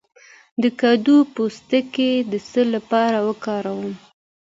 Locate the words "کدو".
0.81-1.17